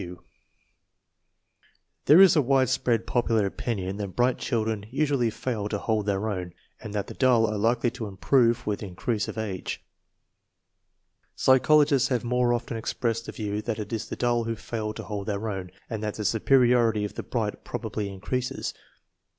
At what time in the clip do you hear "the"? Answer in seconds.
7.05-7.13, 13.27-13.31, 14.09-14.15, 16.15-16.25, 17.13-17.21